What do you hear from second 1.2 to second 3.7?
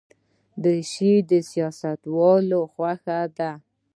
د سیاستوالو خوښه ده.